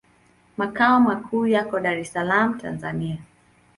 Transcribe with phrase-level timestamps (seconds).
[0.57, 3.17] Makao makuu yako Dar es Salaam, Tanzania.